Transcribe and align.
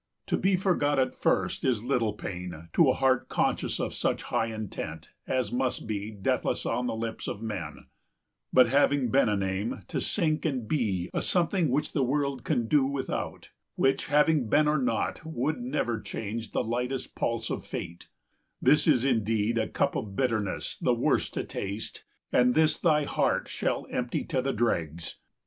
To 0.25 0.35
be 0.35 0.55
forgot 0.55 0.97
at 0.97 1.13
first 1.13 1.63
is 1.63 1.83
little 1.83 2.13
pain 2.13 2.69
To 2.73 2.89
a 2.89 2.93
heart 2.95 3.29
conscious 3.29 3.79
of 3.79 3.93
such 3.93 4.23
high 4.23 4.47
intent 4.47 5.11
As 5.27 5.51
must 5.51 5.85
be 5.85 6.09
deathless 6.09 6.65
on 6.65 6.87
the 6.87 6.95
lips 6.95 7.27
of 7.27 7.43
men; 7.43 7.85
195 8.49 8.49
But, 8.51 8.69
having 8.69 9.11
been 9.11 9.29
a 9.29 9.35
name, 9.37 9.83
to 9.89 10.01
sink 10.01 10.43
and 10.43 10.67
be 10.67 11.11
A 11.13 11.21
something 11.21 11.69
which 11.69 11.93
the 11.93 12.01
world 12.01 12.43
can 12.43 12.67
do 12.67 12.83
without, 12.83 13.51
Which, 13.75 14.07
having 14.07 14.49
been 14.49 14.67
or 14.67 14.79
not, 14.79 15.23
would 15.23 15.61
never 15.61 16.01
change 16.01 16.51
The 16.51 16.63
lightest 16.63 17.13
pulse 17.13 17.51
of 17.51 17.63
fate, 17.63 18.07
this 18.59 18.87
is 18.87 19.05
indeed 19.05 19.59
A 19.59 19.67
cup 19.69 19.95
of 19.95 20.15
bitterness 20.15 20.79
the 20.79 20.95
worst 20.95 21.35
to 21.35 21.43
taste, 21.43 22.05
200 22.31 22.41
And 22.41 22.55
this 22.55 22.79
thy 22.79 23.03
heart 23.05 23.47
shall 23.47 23.85
empty 23.91 24.23
to 24.23 24.41
the 24.41 24.51
dregs. 24.51 25.17